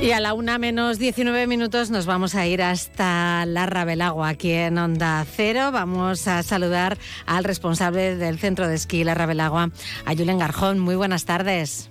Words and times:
Y 0.00 0.12
a 0.12 0.20
la 0.20 0.32
una 0.32 0.58
menos 0.58 1.00
19 1.00 1.48
minutos 1.48 1.90
nos 1.90 2.06
vamos 2.06 2.36
a 2.36 2.46
ir 2.46 2.62
hasta 2.62 3.44
la 3.46 3.66
Rabelagua, 3.66 4.28
aquí 4.28 4.52
en 4.52 4.78
Onda 4.78 5.26
Cero. 5.28 5.70
Vamos 5.72 6.28
a 6.28 6.44
saludar 6.44 6.96
al 7.26 7.42
responsable 7.42 8.14
del 8.14 8.38
centro 8.38 8.68
de 8.68 8.76
esquí 8.76 9.02
La 9.02 9.14
Rabelagua, 9.14 9.70
a 10.04 10.14
Julen 10.14 10.38
Garjón. 10.38 10.78
Muy 10.78 10.94
buenas 10.94 11.24
tardes. 11.24 11.90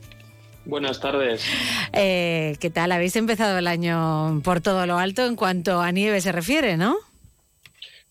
Buenas 0.63 1.01
tardes. 1.01 1.43
Eh, 1.91 2.55
¿Qué 2.61 2.69
tal? 2.69 2.93
Habéis 2.93 3.17
empezado 3.17 3.57
el 3.57 3.67
año 3.67 4.41
por 4.41 4.61
todo 4.61 4.85
lo 4.85 4.97
alto 4.97 5.25
en 5.25 5.35
cuanto 5.35 5.81
a 5.81 5.91
nieve 5.91 6.21
se 6.21 6.31
refiere, 6.31 6.77
¿no? 6.77 6.95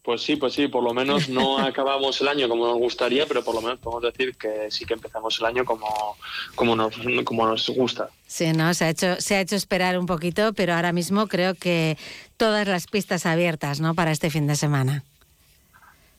Pues 0.07 0.23
sí, 0.23 0.37
pues 0.37 0.53
sí, 0.53 0.69
por 0.69 0.85
lo 0.85 0.95
menos 0.95 1.29
no 1.29 1.59
acabamos 1.67 2.21
el 2.21 2.29
año 2.29 2.49
como 2.49 2.65
nos 2.65 2.79
gustaría, 2.79 3.27
pero 3.27 3.43
por 3.43 3.57
lo 3.57 3.61
menos 3.61 3.81
podemos 3.81 4.05
decir 4.05 4.37
que 4.37 4.71
sí 4.71 4.85
que 4.85 4.95
empezamos 4.95 5.37
el 5.41 5.47
año 5.47 5.65
como, 5.65 6.17
como, 6.55 6.77
nos, 6.77 6.95
como 7.25 7.45
nos 7.45 7.69
gusta. 7.71 8.09
Sí, 8.25 8.53
no, 8.53 8.73
se 8.73 8.85
ha, 8.85 8.91
hecho, 8.91 9.21
se 9.21 9.35
ha 9.35 9.41
hecho 9.41 9.57
esperar 9.57 9.99
un 9.99 10.07
poquito, 10.07 10.53
pero 10.53 10.75
ahora 10.75 10.93
mismo 10.93 11.27
creo 11.27 11.57
que 11.57 11.99
todas 12.37 12.69
las 12.69 12.87
pistas 12.87 13.27
abiertas, 13.27 13.81
¿no? 13.81 13.97
Para 13.97 14.13
este 14.13 14.31
fin 14.31 14.47
de 14.47 14.55
semana. 14.55 15.03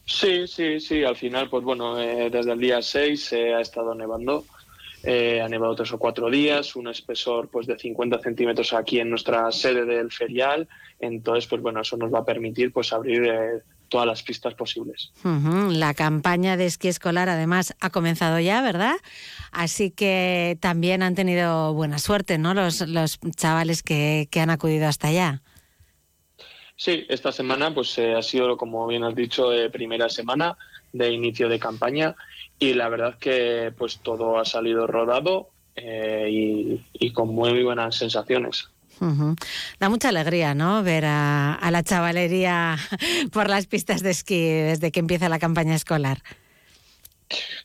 Sí, 0.06 0.48
sí, 0.48 0.82
sí, 0.82 1.06
al 1.06 1.16
final, 1.16 1.50
pues 1.50 1.64
bueno, 1.64 1.98
eh, 1.98 2.30
desde 2.30 2.52
el 2.52 2.60
día 2.60 2.82
6 2.82 3.24
se 3.24 3.54
ha 3.54 3.62
estado 3.62 3.96
nevando. 3.96 4.44
Eh, 5.04 5.40
ha 5.40 5.48
nevado 5.48 5.76
tres 5.76 5.94
o 5.94 6.00
cuatro 6.00 6.30
días, 6.30 6.76
un 6.76 6.90
espesor 6.90 7.48
pues 7.48 7.68
de 7.68 7.78
50 7.78 8.20
centímetros 8.20 8.74
aquí 8.74 9.00
en 9.00 9.10
nuestra 9.10 9.50
sede 9.54 9.86
del 9.86 10.12
ferial. 10.12 10.68
Entonces, 11.00 11.48
pues 11.48 11.62
bueno, 11.62 11.80
eso 11.80 11.96
nos 11.96 12.14
va 12.14 12.20
a 12.20 12.26
permitir 12.26 12.74
pues 12.74 12.92
abrir 12.92 13.24
eh, 13.24 13.62
todas 13.90 14.08
las 14.08 14.24
pistas 14.24 14.54
posibles. 14.54 15.12
La 15.24 15.94
campaña 15.94 16.58
de 16.58 16.66
esquí 16.66 16.88
escolar 16.88 17.30
además 17.30 17.76
ha 17.80 17.90
comenzado 17.90 18.40
ya, 18.40 18.62
¿verdad? 18.62 18.96
Así 19.52 19.92
que 19.92 20.58
también 20.60 21.04
han 21.04 21.16
tenido 21.16 21.74
buena 21.74 22.00
suerte, 22.00 22.38
¿no? 22.38 22.54
Los, 22.54 22.82
los 22.82 23.20
chavales 23.36 23.84
que, 23.84 24.28
que 24.32 24.40
han 24.40 24.50
acudido 24.50 24.88
hasta 24.88 25.08
allá. 25.08 25.42
Sí, 26.76 27.06
esta 27.10 27.32
semana 27.32 27.74
pues 27.74 27.98
eh, 27.98 28.14
ha 28.14 28.22
sido, 28.22 28.56
como 28.56 28.86
bien 28.86 29.04
has 29.04 29.16
dicho, 29.16 29.52
eh, 29.52 29.70
primera 29.70 30.10
semana 30.10 30.58
de 30.94 31.12
inicio 31.12 31.50
de 31.50 31.60
campaña 31.60 32.16
y 32.60 32.76
la 32.76 32.88
verdad 32.88 33.18
que 33.18 33.74
pues 33.78 34.00
todo 34.00 34.38
ha 34.38 34.46
salido 34.46 34.86
rodado 34.86 35.50
eh, 35.76 36.28
y, 36.32 36.86
y 36.94 37.12
con 37.14 37.30
muy 37.30 37.64
buenas 37.64 37.96
sensaciones. 37.96 38.70
Da 39.80 39.90
mucha 39.90 40.10
alegría, 40.10 40.56
¿no? 40.56 40.84
Ver 40.84 41.06
a, 41.06 41.70
la 41.72 41.84
chavalería 41.84 42.78
por 43.32 43.50
las 43.50 43.68
pistas 43.68 44.02
de 44.02 44.12
esquí 44.12 44.44
desde 44.44 44.92
que 44.92 45.00
empieza 45.00 45.30
la 45.30 45.40
campaña 45.40 45.76
escolar. 45.76 46.22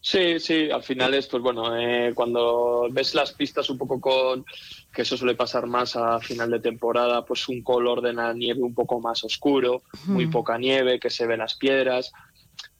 Sí, 0.00 0.40
sí, 0.40 0.70
al 0.70 0.82
final 0.82 1.14
es, 1.14 1.28
pues 1.28 1.40
bueno, 1.40 1.76
eh, 1.76 2.12
cuando 2.14 2.88
ves 2.90 3.14
las 3.14 3.32
pistas 3.32 3.70
un 3.70 3.78
poco 3.78 4.00
con, 4.00 4.44
que 4.92 5.02
eso 5.02 5.16
suele 5.16 5.36
pasar 5.36 5.66
más 5.66 5.94
a 5.94 6.18
final 6.18 6.50
de 6.50 6.58
temporada, 6.58 7.24
pues 7.24 7.48
un 7.48 7.62
color 7.62 8.02
de 8.02 8.12
la 8.12 8.32
nieve 8.32 8.60
un 8.60 8.74
poco 8.74 9.00
más 9.00 9.22
oscuro, 9.22 9.82
muy 10.06 10.26
poca 10.26 10.58
nieve, 10.58 10.98
que 10.98 11.10
se 11.10 11.26
ven 11.26 11.38
las 11.38 11.54
piedras, 11.54 12.12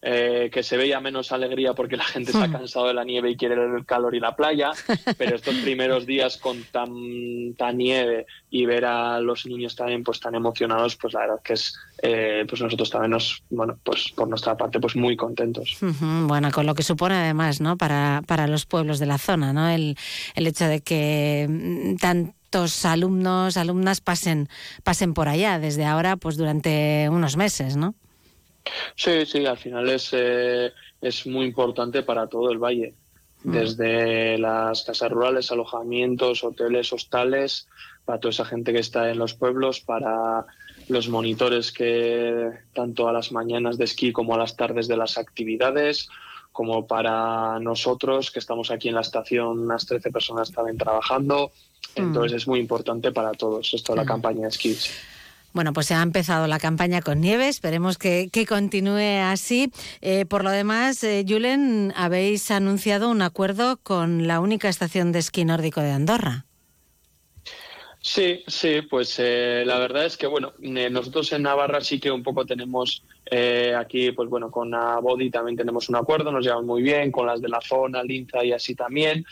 eh, 0.04 0.50
que 0.52 0.64
se 0.64 0.76
veía 0.76 1.00
menos 1.00 1.30
alegría 1.30 1.74
porque 1.74 1.96
la 1.96 2.02
gente 2.02 2.32
se 2.32 2.38
ha 2.38 2.48
hmm. 2.48 2.52
cansado 2.52 2.88
de 2.88 2.94
la 2.94 3.04
nieve 3.04 3.30
y 3.30 3.36
quiere 3.36 3.54
el 3.54 3.86
calor 3.86 4.16
y 4.16 4.18
la 4.18 4.34
playa, 4.34 4.72
pero 5.16 5.36
estos 5.36 5.54
primeros 5.58 6.06
días 6.06 6.38
con 6.38 6.64
tanta 6.64 7.70
nieve 7.70 8.26
y 8.50 8.66
ver 8.66 8.84
a 8.84 9.20
los 9.20 9.46
niños 9.46 9.76
también 9.76 10.02
pues 10.02 10.18
tan 10.18 10.34
emocionados, 10.34 10.96
pues 10.96 11.14
la 11.14 11.20
verdad 11.20 11.40
que 11.44 11.52
es, 11.52 11.78
eh, 12.02 12.44
pues 12.48 12.60
nosotros 12.60 12.90
también 12.90 13.12
nos, 13.12 13.44
bueno, 13.48 13.78
pues 13.84 14.10
por 14.16 14.26
nuestra 14.26 14.56
parte 14.56 14.80
pues 14.80 14.96
muy 14.96 15.16
contentos. 15.16 15.78
Bueno, 16.00 16.50
con 16.50 16.66
lo 16.66 16.74
que 16.74 16.82
supone 16.82 17.14
además, 17.14 17.60
¿no? 17.60 17.76
Para, 17.76 18.22
para 18.26 18.48
los 18.48 18.66
pueblos 18.66 18.98
de 18.98 19.06
la 19.06 19.18
zona, 19.18 19.52
¿no? 19.52 19.68
El, 19.68 19.96
el 20.34 20.46
hecho 20.48 20.66
de 20.66 20.80
que 20.80 21.46
mm, 21.48 21.96
tantos 21.98 22.84
alumnos, 22.84 23.56
alumnas 23.56 24.00
pasen, 24.00 24.48
pasen 24.82 25.14
por 25.14 25.28
allá 25.28 25.60
desde 25.60 25.84
ahora, 25.84 26.16
pues 26.16 26.36
durante 26.36 27.08
unos 27.08 27.36
meses, 27.36 27.76
¿no? 27.76 27.94
Sí, 28.94 29.26
sí, 29.26 29.46
al 29.46 29.58
final 29.58 29.88
es, 29.88 30.10
eh, 30.12 30.72
es 31.00 31.26
muy 31.26 31.46
importante 31.46 32.02
para 32.02 32.26
todo 32.26 32.50
el 32.50 32.58
valle, 32.58 32.94
mm. 33.44 33.52
desde 33.52 34.38
las 34.38 34.84
casas 34.84 35.10
rurales, 35.10 35.50
alojamientos, 35.50 36.44
hoteles, 36.44 36.92
hostales, 36.92 37.68
para 38.04 38.20
toda 38.20 38.30
esa 38.30 38.44
gente 38.44 38.72
que 38.72 38.80
está 38.80 39.10
en 39.10 39.18
los 39.18 39.34
pueblos, 39.34 39.80
para 39.80 40.46
los 40.88 41.08
monitores 41.08 41.72
que 41.72 42.50
tanto 42.74 43.08
a 43.08 43.12
las 43.12 43.32
mañanas 43.32 43.78
de 43.78 43.84
esquí 43.84 44.12
como 44.12 44.34
a 44.34 44.38
las 44.38 44.56
tardes 44.56 44.88
de 44.88 44.96
las 44.96 45.18
actividades, 45.18 46.08
como 46.50 46.86
para 46.86 47.58
nosotros 47.60 48.30
que 48.30 48.38
estamos 48.38 48.70
aquí 48.70 48.88
en 48.88 48.94
la 48.94 49.00
estación, 49.00 49.60
unas 49.60 49.86
13 49.86 50.10
personas 50.10 50.52
también 50.52 50.76
trabajando. 50.76 51.52
Mm. 51.96 52.00
Entonces 52.00 52.32
es 52.42 52.48
muy 52.48 52.60
importante 52.60 53.12
para 53.12 53.32
todos 53.32 53.72
esto, 53.72 53.94
la 53.96 54.04
campaña 54.04 54.42
de 54.42 54.48
esquí. 54.48 54.76
Bueno, 55.52 55.74
pues 55.74 55.86
se 55.86 55.94
ha 55.94 56.02
empezado 56.02 56.46
la 56.46 56.58
campaña 56.58 57.02
con 57.02 57.20
nieve, 57.20 57.48
esperemos 57.48 57.98
que, 57.98 58.30
continúe 58.48 59.20
así. 59.22 59.70
Eh, 60.00 60.24
por 60.24 60.44
lo 60.44 60.50
demás, 60.50 61.04
eh, 61.04 61.24
Julen, 61.28 61.92
habéis 61.94 62.50
anunciado 62.50 63.10
un 63.10 63.20
acuerdo 63.20 63.78
con 63.82 64.26
la 64.26 64.40
única 64.40 64.70
estación 64.70 65.12
de 65.12 65.18
esquí 65.18 65.44
nórdico 65.44 65.82
de 65.82 65.90
Andorra. 65.90 66.46
Sí, 68.00 68.42
sí, 68.48 68.82
pues 68.82 69.16
eh, 69.18 69.62
la 69.64 69.78
verdad 69.78 70.06
es 70.06 70.16
que 70.16 70.26
bueno, 70.26 70.54
nosotros 70.58 71.32
en 71.32 71.42
Navarra 71.42 71.82
sí 71.82 72.00
que 72.00 72.10
un 72.10 72.24
poco 72.24 72.44
tenemos 72.44 73.04
aquí, 73.78 74.10
pues 74.10 74.28
bueno, 74.28 74.50
con 74.50 74.72
Body 74.72 75.30
también 75.30 75.56
tenemos 75.56 75.88
un 75.88 75.96
acuerdo, 75.96 76.32
nos 76.32 76.44
llevamos 76.44 76.66
muy 76.66 76.82
bien, 76.82 77.12
con 77.12 77.26
las 77.26 77.40
de 77.40 77.48
la 77.48 77.60
zona, 77.60 78.02
Linza 78.02 78.44
y 78.44 78.52
así 78.52 78.74
también. 78.74 79.24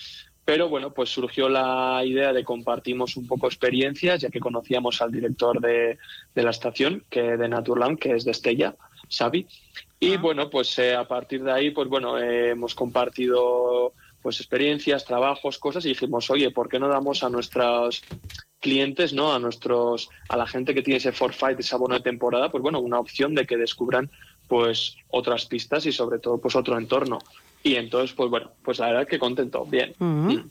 Pero 0.50 0.68
bueno, 0.68 0.92
pues 0.92 1.10
surgió 1.10 1.48
la 1.48 2.02
idea 2.04 2.32
de 2.32 2.42
compartimos 2.42 3.16
un 3.16 3.24
poco 3.28 3.46
experiencias, 3.46 4.20
ya 4.20 4.30
que 4.30 4.40
conocíamos 4.40 5.00
al 5.00 5.12
director 5.12 5.60
de, 5.60 5.96
la 6.34 6.50
estación, 6.50 7.04
que 7.08 7.36
de 7.36 7.48
Naturland, 7.48 8.00
que 8.00 8.16
es 8.16 8.24
de 8.24 8.32
Estella, 8.32 8.74
Xavi. 9.08 9.46
Y 10.00 10.14
ah. 10.14 10.18
bueno, 10.18 10.50
pues 10.50 10.76
eh, 10.80 10.96
a 10.96 11.06
partir 11.06 11.44
de 11.44 11.52
ahí, 11.52 11.70
pues 11.70 11.88
bueno, 11.88 12.18
eh, 12.18 12.48
hemos 12.50 12.74
compartido 12.74 13.92
pues 14.22 14.40
experiencias, 14.40 15.04
trabajos, 15.04 15.56
cosas 15.60 15.84
y 15.84 15.90
dijimos, 15.90 16.28
oye, 16.30 16.50
¿por 16.50 16.68
qué 16.68 16.80
no 16.80 16.88
damos 16.88 17.22
a 17.22 17.30
nuestros 17.30 18.02
clientes, 18.58 19.12
¿no? 19.12 19.32
A 19.32 19.38
nuestros, 19.38 20.10
a 20.28 20.36
la 20.36 20.48
gente 20.48 20.74
que 20.74 20.82
tiene 20.82 20.98
ese 20.98 21.12
forfait, 21.12 21.60
esa 21.60 21.76
buena 21.76 22.00
temporada, 22.00 22.50
pues 22.50 22.60
bueno, 22.60 22.80
una 22.80 22.98
opción 22.98 23.36
de 23.36 23.46
que 23.46 23.56
descubran 23.56 24.10
pues 24.48 24.96
otras 25.10 25.46
pistas 25.46 25.86
y 25.86 25.92
sobre 25.92 26.18
todo 26.18 26.38
pues 26.38 26.56
otro 26.56 26.76
entorno. 26.76 27.20
Y 27.62 27.76
entonces, 27.76 28.14
pues 28.14 28.30
bueno, 28.30 28.52
pues 28.62 28.78
la 28.78 28.86
verdad 28.86 29.06
que 29.06 29.18
contento, 29.18 29.64
bien. 29.66 29.94
Mm. 29.98 30.48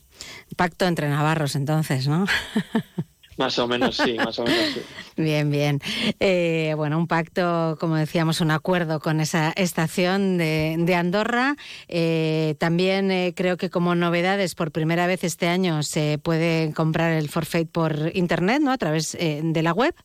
Pacto 0.56 0.86
entre 0.86 1.10
navarros 1.10 1.56
entonces, 1.56 2.08
¿no? 2.08 2.26
Más 3.40 3.58
o 3.58 3.70
menos, 3.70 3.96
sí, 3.96 4.16
más 4.16 4.38
o 4.40 4.44
menos, 4.44 4.74
sí. 4.74 4.82
Bien, 5.16 5.50
bien. 5.50 5.80
Eh, 6.20 6.74
bueno, 6.76 6.98
un 6.98 7.08
pacto, 7.08 7.78
como 7.80 7.96
decíamos, 7.96 8.42
un 8.42 8.52
acuerdo 8.52 9.00
con 9.00 9.22
esa 9.22 9.54
estación 9.56 10.38
de, 10.38 10.94
Andorra. 10.94 11.56
Eh, 11.88 12.56
también 12.60 13.12
eh, 13.12 13.34
creo 13.34 13.56
que 13.56 13.70
como 13.70 13.96
novedades, 13.96 14.56
por 14.56 14.74
primera 14.74 15.08
vez 15.08 15.24
este 15.24 15.48
año 15.48 15.84
se 15.84 16.20
puede 16.22 16.74
comprar 16.74 17.14
el 17.14 17.30
forfait 17.30 17.72
por 17.72 18.12
internet, 18.14 18.62
¿no? 18.62 18.74
A 18.74 18.78
través 18.78 19.18
de 19.18 19.64
la 19.64 19.72
web. 19.72 19.96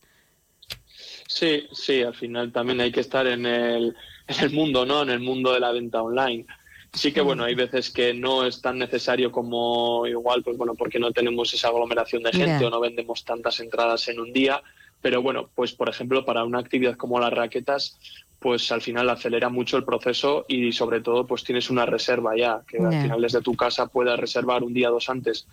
Sí, 1.26 1.66
sí, 1.72 2.02
al 2.02 2.14
final 2.14 2.52
también 2.52 2.80
hay 2.80 2.92
que 2.92 3.00
estar 3.00 3.26
en 3.26 3.46
el, 3.46 3.96
en 4.28 4.44
el 4.44 4.52
mundo, 4.52 4.86
¿no? 4.86 5.02
En 5.02 5.10
el 5.10 5.18
mundo 5.18 5.52
de 5.52 5.58
la 5.58 5.72
venta 5.72 6.00
online. 6.02 6.46
Sí 6.94 7.12
que 7.12 7.20
bueno, 7.20 7.42
hay 7.42 7.56
veces 7.56 7.90
que 7.90 8.14
no 8.14 8.46
es 8.46 8.60
tan 8.62 8.78
necesario 8.78 9.32
como 9.32 10.06
igual, 10.06 10.42
pues 10.44 10.56
bueno, 10.56 10.74
porque 10.74 11.00
no 11.00 11.10
tenemos 11.10 11.52
esa 11.52 11.68
aglomeración 11.68 12.22
de 12.22 12.32
gente 12.32 12.64
o 12.64 12.70
no 12.70 12.78
vendemos 12.78 13.24
tantas 13.24 13.58
entradas 13.58 14.06
en 14.08 14.20
un 14.20 14.32
día, 14.32 14.62
pero 15.02 15.20
bueno, 15.20 15.50
pues 15.56 15.72
por 15.72 15.88
ejemplo, 15.88 16.24
para 16.24 16.44
una 16.44 16.60
actividad 16.60 16.96
como 16.96 17.18
las 17.18 17.32
raquetas, 17.32 17.98
pues 18.38 18.70
al 18.70 18.80
final 18.80 19.10
acelera 19.10 19.48
mucho 19.48 19.76
el 19.76 19.84
proceso 19.84 20.44
y 20.48 20.70
sobre 20.72 21.00
todo 21.00 21.26
pues 21.26 21.42
tienes 21.42 21.68
una 21.68 21.84
reserva 21.84 22.36
ya, 22.36 22.60
que 22.68 22.78
al 22.78 23.02
final 23.02 23.20
desde 23.20 23.40
tu 23.40 23.54
casa 23.56 23.88
puedas 23.88 24.20
reservar 24.20 24.62
un 24.62 24.72
día 24.72 24.90
o 24.90 24.94
dos 24.94 25.08
antes 25.08 25.46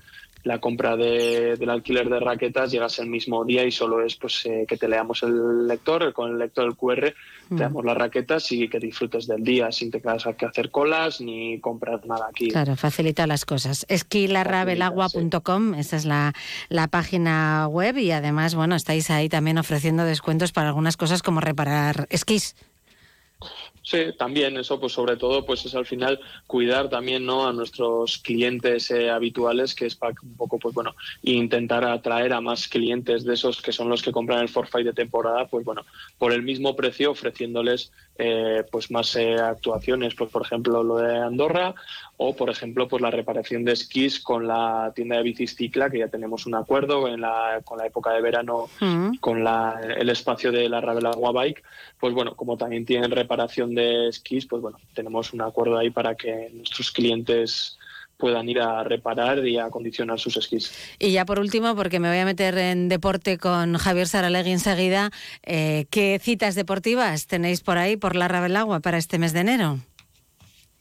la 0.44 0.60
compra 0.60 0.96
de, 0.96 1.56
del 1.58 1.70
alquiler 1.70 2.10
de 2.10 2.20
raquetas, 2.20 2.72
llegas 2.72 3.00
el 3.00 3.08
mismo 3.08 3.46
día 3.46 3.66
y 3.66 3.72
solo 3.72 4.04
es 4.04 4.16
pues 4.16 4.46
eh, 4.46 4.66
que 4.68 4.78
te 4.78 4.88
leamos 4.88 5.24
el 5.24 5.68
lector, 5.68 6.14
con 6.14 6.32
el 6.32 6.40
lector 6.40 6.66
del 6.66 6.76
QR, 6.76 7.14
te 7.50 7.56
mm. 7.56 7.58
damos 7.58 7.86
las 7.86 7.98
raquetas 7.98 8.52
y 8.52 8.68
que 8.68 8.80
disfrutes 8.80 9.28
del 9.28 9.44
día 9.44 9.72
sin 9.72 9.92
tener 9.92 10.02
que 10.36 10.46
hacer 10.46 10.72
colas 10.72 11.22
ni 11.22 11.60
comprar 11.60 12.06
nada 12.06 12.28
aquí. 12.30 12.50
Claro, 12.50 12.76
facilita 12.76 13.28
las 13.28 13.46
cosas. 13.46 13.86
Esquilarrabelagua.com, 13.90 15.76
esa 15.76 15.96
es 15.98 16.06
la, 16.06 16.34
la 16.70 16.88
página 16.88 17.68
web 17.68 17.98
y 17.98 18.12
además, 18.12 18.56
bueno, 18.56 18.76
estáis 18.76 19.10
ahí 19.10 19.30
también 19.30 19.58
ofreciendo 19.58 20.04
descuentos 20.06 20.52
para 20.52 20.70
algunas 20.70 20.98
cosas 20.98 21.22
como 21.22 21.40
reparar 21.40 22.08
esquís. 22.10 22.56
Sí, 23.84 24.14
también 24.18 24.58
eso, 24.58 24.80
pues 24.80 24.94
sobre 24.94 25.18
todo, 25.18 25.44
pues 25.44 25.66
es 25.66 25.74
al 25.74 25.88
final 25.88 26.20
cuidar 26.46 26.90
también, 26.90 27.26
¿no? 27.26 27.48
A 27.48 27.54
nuestros 27.54 28.20
clientes 28.20 28.92
eh, 28.92 29.10
habituales, 29.10 29.74
que 29.74 29.88
es 29.88 29.96
para 29.96 30.14
un 30.22 30.36
poco, 30.36 30.60
pues 30.60 30.76
bueno, 30.76 30.96
intentar 31.24 31.84
atraer 31.86 32.34
a 32.34 32.42
más 32.42 32.68
clientes 32.68 33.24
de 33.24 33.34
esos 33.34 33.62
que 33.62 33.72
son 33.72 33.90
los 33.90 34.04
que 34.04 34.12
compran 34.12 34.42
el 34.42 34.50
forfait 34.50 34.86
de 34.86 34.94
temporada, 34.94 35.48
pues 35.48 35.66
bueno, 35.66 35.84
por 36.20 36.32
el 36.32 36.44
mismo 36.44 36.76
precio, 36.76 37.12
ofreciéndoles 37.12 37.92
eh, 38.24 38.64
pues 38.72 38.92
más 38.92 39.16
eh, 39.16 39.34
actuaciones, 39.34 40.14
pues 40.14 40.30
por 40.30 40.44
ejemplo 40.44 40.84
lo 40.84 40.98
de 40.98 41.18
Andorra 41.18 41.74
o 42.18 42.36
por 42.36 42.52
ejemplo 42.52 42.88
pues 42.88 43.02
la 43.02 43.10
reparación 43.10 43.66
de 43.66 43.72
esquís 43.72 44.20
con 44.20 44.46
la 44.46 44.92
tienda 44.94 45.16
de 45.16 45.24
bicis 45.24 45.56
Cicla 45.56 45.90
que 45.90 45.98
ya 45.98 46.08
tenemos 46.08 46.46
un 46.46 46.54
acuerdo 46.54 47.08
en 47.08 47.22
la, 47.22 47.62
con 47.64 47.80
la 47.80 47.88
época 47.88 48.12
de 48.12 48.22
verano 48.22 48.70
mm. 48.80 49.16
con 49.20 49.44
la, 49.44 49.82
el 49.98 50.08
espacio 50.10 50.52
de 50.52 50.70
la 50.70 50.78
Agua 50.80 51.32
Bike 51.32 51.64
pues 52.00 52.14
bueno 52.14 52.36
como 52.36 52.58
también 52.58 52.86
tienen 52.86 53.10
reparación 53.10 53.71
de 53.76 54.10
esquís 54.10 54.46
pues 54.46 54.62
bueno 54.62 54.78
tenemos 54.94 55.34
un 55.34 55.42
acuerdo 55.42 55.78
ahí 55.78 55.90
para 55.90 56.16
que 56.16 56.50
nuestros 56.54 56.92
clientes 56.92 57.78
puedan 58.22 58.48
ir 58.48 58.62
a 58.62 58.84
reparar 58.84 59.46
y 59.46 59.58
a 59.58 59.66
acondicionar 59.66 60.20
sus 60.20 60.38
esquís. 60.38 60.72
Y 61.00 61.12
ya 61.12 61.26
por 61.26 61.40
último, 61.40 61.76
porque 61.76 62.00
me 62.00 62.08
voy 62.08 62.20
a 62.20 62.26
meter 62.26 62.56
en 62.58 62.88
deporte 62.88 63.40
con 63.40 63.76
Javier 63.78 64.08
Saralegui 64.08 64.52
enseguida, 64.52 65.10
eh, 65.44 65.88
¿qué 65.90 66.20
citas 66.22 66.54
deportivas 66.54 67.26
tenéis 67.26 67.62
por 67.62 67.80
ahí, 67.80 67.98
por 67.98 68.16
la 68.16 68.28
Rabelagua, 68.28 68.80
para 68.80 69.00
este 69.00 69.18
mes 69.18 69.34
de 69.34 69.40
enero? 69.40 69.80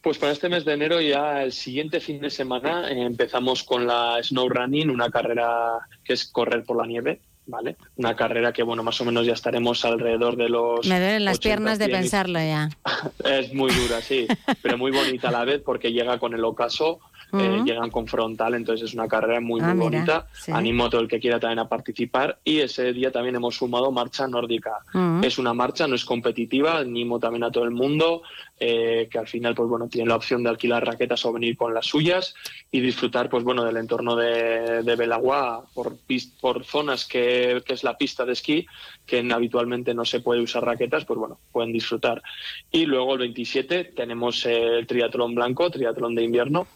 Pues 0.03 0.19
para 0.19 0.33
este 0.33 0.49
mes 0.49 0.65
de 0.65 0.75
enero 0.75 1.01
ya 1.01 1.43
el 1.43 1.53
siguiente 1.53 2.01
fin 2.01 2.21
de 2.21 2.31
semana 2.31 2.91
eh, 2.91 3.03
empezamos 3.03 3.65
con 3.65 3.87
la 3.87 4.19
Snow 4.23 4.49
Running, 4.49 4.91
una 4.91 5.11
carrera 5.11 5.79
que 6.05 6.13
es 6.13 6.27
correr 6.27 6.63
por 6.65 6.77
la 6.77 6.87
nieve. 6.87 7.21
¿Vale? 7.47 7.77
Una 7.97 8.15
carrera 8.15 8.53
que, 8.53 8.63
bueno, 8.63 8.83
más 8.83 9.01
o 9.01 9.05
menos 9.05 9.27
ya 9.27 9.33
estaremos 9.33 9.85
alrededor 9.85 10.37
de 10.37 10.49
los... 10.49 10.87
Me 10.87 11.01
duelen 11.01 11.25
las 11.25 11.39
piernas 11.39 11.79
de 11.79 11.89
pensarlo 11.89 12.39
ya. 12.39 12.69
es 13.25 13.53
muy 13.53 13.73
dura, 13.73 14.01
sí, 14.01 14.29
pero 14.63 14.79
muy 14.79 14.93
bonita 14.93 15.29
a 15.29 15.33
la 15.33 15.45
vez 15.45 15.61
porque 15.65 15.93
llega 15.93 16.19
con 16.19 16.35
el 16.35 16.45
ocaso 16.45 17.01
eh, 17.33 17.63
llegan 17.65 17.91
con 17.91 18.07
frontal, 18.07 18.55
entonces 18.55 18.89
es 18.89 18.95
una 18.95 19.09
carrera 19.09 19.41
muy, 19.41 19.61
muy 19.61 19.71
ah, 19.71 19.75
bonita. 19.75 20.27
Animo 20.53 20.87
a 20.87 20.91
todo 20.91 21.01
el 21.01 21.09
que 21.09 21.21
quiera 21.21 21.39
también 21.39 21.61
a 21.61 21.69
participar 21.69 22.39
y 22.45 22.61
ese 22.61 22.93
día 22.93 23.11
también 23.11 23.37
hemos 23.37 23.57
sumado 23.57 23.91
marcha 23.93 24.27
nórdica. 24.27 24.79
Es 25.23 25.39
una 25.39 25.55
marcha, 25.55 25.87
no 25.87 25.95
es 25.95 26.05
competitiva, 26.05 26.79
animo 26.79 27.19
también 27.19 27.45
a 27.45 27.51
todo 27.51 27.65
el 27.65 27.71
mundo 27.71 28.23
eh, 28.63 29.09
que 29.11 29.19
al 29.19 29.27
final 29.27 29.55
pues 29.55 29.71
bueno 29.71 29.89
tiene 29.89 30.11
la 30.11 30.17
opción 30.17 30.43
de 30.43 30.51
alquilar 30.51 30.85
raquetas 30.85 31.25
o 31.25 31.33
venir 31.33 31.57
con 31.57 31.73
las 31.73 31.87
suyas 31.87 32.35
y 32.71 32.81
disfrutar 32.81 33.31
pues 33.31 33.43
bueno 33.43 33.65
del 33.65 33.79
entorno 33.79 34.17
de, 34.17 34.83
de 34.83 34.97
Belagua 34.97 35.65
por, 35.73 35.97
por 36.43 36.63
zonas 36.67 37.07
que, 37.07 37.63
que, 37.65 37.73
es 37.73 37.85
la 37.85 37.97
pista 37.97 38.27
de 38.27 38.35
esquí 38.35 38.67
que 39.07 39.27
habitualmente 39.33 39.95
no 39.95 40.05
se 40.05 40.21
puede 40.21 40.43
usar 40.43 40.63
raquetas 40.63 41.07
pues 41.07 41.19
bueno 41.19 41.39
pueden 41.53 41.73
disfrutar 41.73 42.23
y 42.71 42.85
luego 42.85 43.15
el 43.15 43.21
27 43.21 43.85
tenemos 43.97 44.45
el 44.45 44.87
triatlón 44.87 45.35
blanco 45.35 45.71
triatlón 45.71 46.15
de 46.15 46.25
invierno 46.25 46.67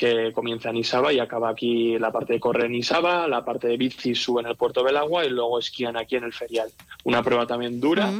que 0.00 0.32
comienza 0.32 0.70
en 0.70 0.78
Isaba 0.78 1.12
y 1.12 1.18
acaba 1.18 1.50
aquí 1.50 1.98
la 1.98 2.10
parte 2.10 2.32
de 2.32 2.40
correr 2.40 2.64
en 2.64 2.76
Isaba, 2.76 3.28
la 3.28 3.44
parte 3.44 3.68
de 3.68 3.76
bici 3.76 4.14
sube 4.14 4.40
en 4.40 4.46
el 4.46 4.56
puerto 4.56 4.82
del 4.82 4.96
agua 4.96 5.26
y 5.26 5.28
luego 5.28 5.58
esquían 5.58 5.98
aquí 5.98 6.16
en 6.16 6.24
el 6.24 6.32
ferial. 6.32 6.70
Una 7.04 7.22
prueba 7.22 7.46
también 7.46 7.82
dura, 7.82 8.10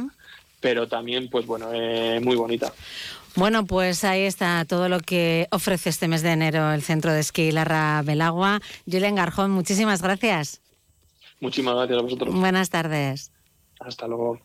pero 0.59 0.87
también, 0.87 1.27
pues 1.27 1.47
bueno, 1.47 1.69
eh, 1.73 2.19
muy 2.21 2.35
bonita. 2.35 2.71
Bueno, 3.35 3.65
pues 3.65 4.03
ahí 4.03 4.21
está 4.21 4.63
todo 4.65 4.89
lo 4.89 4.99
que 4.99 5.47
ofrece 5.49 5.89
este 5.89 6.07
mes 6.07 6.21
de 6.21 6.33
enero 6.33 6.71
el 6.71 6.83
Centro 6.83 7.13
de 7.13 7.21
Esquí 7.21 7.51
Larra 7.51 8.03
Belagua. 8.03 8.61
Julián 8.85 9.15
Garjón, 9.15 9.49
muchísimas 9.49 10.03
gracias. 10.03 10.61
Muchísimas 11.39 11.73
gracias 11.77 11.97
a 11.97 12.01
vosotros. 12.03 12.35
Buenas 12.35 12.69
tardes. 12.69 13.31
Hasta 13.79 14.07
luego. 14.07 14.39